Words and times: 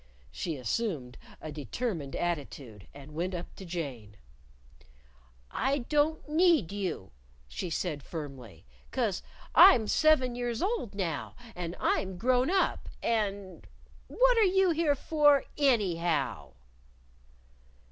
She 0.31 0.55
assumed 0.57 1.19
a 1.39 1.51
determined 1.51 2.15
attitude, 2.15 2.87
and 2.91 3.13
went 3.13 3.35
up 3.35 3.53
to 3.57 3.63
Jane. 3.65 4.17
"I 5.51 5.77
don't 5.77 6.27
need 6.27 6.71
you," 6.71 7.11
she 7.47 7.69
said 7.69 8.01
firmly. 8.01 8.65
"'Cause 8.89 9.21
I'm 9.53 9.87
seven 9.87 10.33
years 10.33 10.63
old 10.63 10.95
now, 10.95 11.35
and 11.55 11.75
I'm 11.79 12.17
grown 12.17 12.49
up. 12.49 12.89
And 13.03 13.67
what 14.07 14.37
are 14.37 14.41
you 14.41 14.71
here 14.71 14.95
for 14.95 15.43
_anyhow? 15.55 16.53